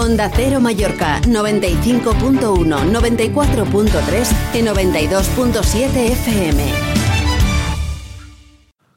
[0.00, 2.40] Onda Cero Mallorca, 95.1,
[2.88, 6.68] 94.3 i 92.7 FM.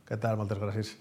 [0.08, 0.38] Què tal?
[0.40, 0.94] Moltes gràcies.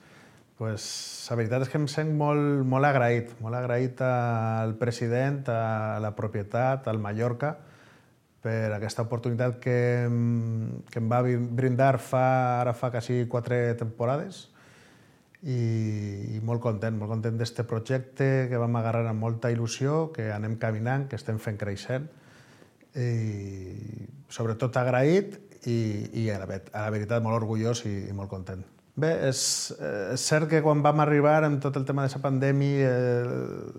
[0.58, 0.82] Pues,
[1.30, 6.10] la veritat és que em sent molt, molt agraït, molt agraït al president, a la
[6.18, 7.54] propietat, al Mallorca,
[8.42, 9.78] per aquesta oportunitat que,
[10.90, 12.26] que em va brindar fa,
[12.64, 14.48] ara fa quasi quatre temporades
[15.42, 20.30] i, i molt content, molt content d'este projecte que vam agarrar amb molta il·lusió, que
[20.34, 22.06] anem caminant, que estem fent creixent
[22.92, 23.08] i
[24.32, 25.78] sobretot agraït i,
[26.24, 28.62] i a, la, a la veritat molt orgullós i, i molt content.
[28.92, 29.40] Bé, és,
[29.80, 33.38] eh, és cert que quan vam arribar amb tot el tema de la pandèmia eh,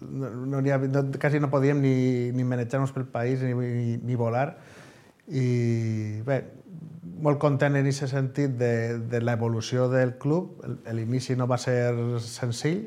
[0.09, 4.17] no, no havia, no, quasi no podíem ni, ni manejar-nos pel país ni, ni, ni
[4.17, 4.55] volar
[5.29, 5.45] i
[6.25, 6.39] bé,
[7.23, 10.59] molt content en aquest sentit de, de l'evolució del club.
[10.91, 12.85] L'inici no va ser senzill,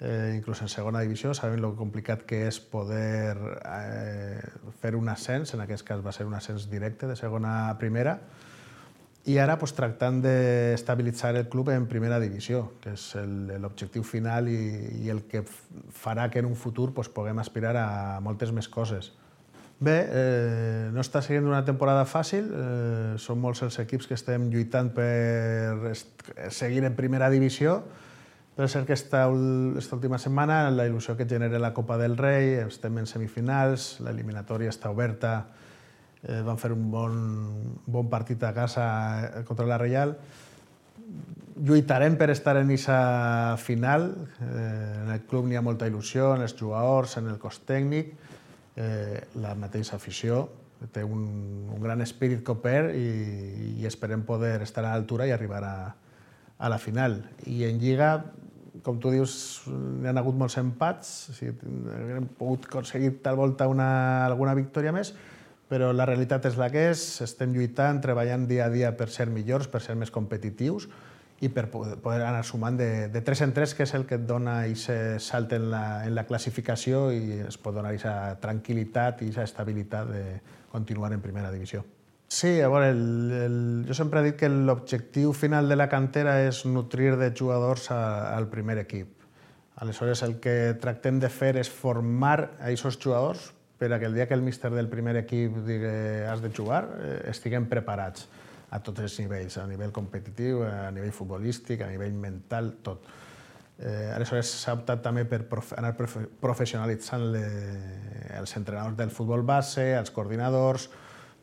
[0.00, 4.40] eh, inclús en segona divisió, sabem lo complicat que és poder eh,
[4.80, 8.18] fer un ascens, en aquest cas va ser un ascens directe de segona a primera,
[9.26, 13.06] i ara pues, tractant d'estabilitzar el club en primera divisió, que és
[13.58, 14.60] l'objectiu final i,
[15.02, 15.42] i el que
[15.90, 17.88] farà que en un futur pues, puguem aspirar a
[18.22, 19.10] moltes més coses.
[19.78, 24.48] Bé, eh, no està sent una temporada fàcil, eh, són molts els equips que estem
[24.48, 25.92] lluitant per
[26.48, 27.82] seguir en primera divisió,
[28.56, 29.26] però és cert que esta,
[29.76, 34.72] esta última setmana la il·lusió que genera la Copa del Rei, estem en semifinals, l'eliminatòria
[34.72, 35.34] està oberta,
[36.22, 37.18] eh, van fer un bon,
[37.84, 38.86] bon partit a casa
[39.26, 40.16] eh, contra la Reial.
[41.68, 44.08] Lluitarem per estar en aquesta final.
[44.40, 48.14] Eh, en el club n'hi ha molta il·lusió, en els jugadors, en el cos tècnic,
[48.76, 50.46] eh, la mateixa afició.
[50.92, 51.22] Té un,
[51.72, 53.06] un gran espírit coper i,
[53.80, 55.76] i esperem poder estar a l'altura i arribar a,
[56.58, 57.22] a la final.
[57.48, 58.10] I en Lliga,
[58.84, 61.56] com tu dius, hi ha hagut molts empats, o sigui,
[62.18, 63.88] hem pogut aconseguir tal volta una,
[64.26, 65.14] alguna victòria més,
[65.66, 69.26] però la realitat és la que és, estem lluitant, treballant dia a dia per ser
[69.32, 70.86] millors, per ser més competitius
[71.44, 74.24] i per poder anar sumant de, de 3 en 3, que és el que et
[74.24, 79.28] dona aquest salt en la, en la classificació i es pot donar aquesta tranquil·litat i
[79.28, 80.24] aquesta estabilitat de
[80.72, 81.84] continuar en primera divisió.
[82.28, 83.02] Sí, a veure, el,
[83.38, 87.90] el, jo sempre he dit que l'objectiu final de la cantera és nutrir de jugadors
[87.94, 89.12] a, al primer equip.
[89.76, 94.16] Aleshores, el que tractem de fer és formar a aquests jugadors per a que el
[94.16, 95.92] dia que el míster del primer equip digui
[96.26, 98.24] has de jugar, eh, estiguem preparats
[98.76, 103.08] a tots els nivells, a nivell competitiu, a nivell futbolístic, a nivell mental, tot.
[103.76, 107.42] Eh, aleshores s'ha optat també per prof anar profe professionalitzant le,
[108.38, 110.88] els entrenadors del futbol base, els coordinadors,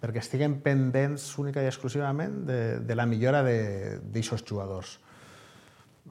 [0.01, 4.97] perquè estiguen pendents única i exclusivament de, de la millora d'aixòs jugadors.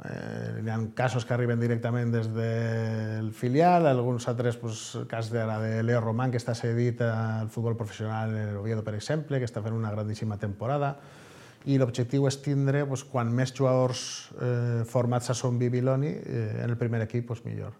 [0.00, 5.44] Eh, hi ha casos que arriben directament des del filial, alguns altres, pues, cas de
[5.47, 9.47] la de Leo Román, que està cedit al futbol professional en Oviedo, per exemple, que
[9.47, 10.97] està fent una grandíssima temporada,
[11.69, 16.70] i l'objectiu és tindre, pues, quan més jugadors eh, formats a Son Bibiloni, eh, en
[16.70, 17.76] el primer equip, pues, millor.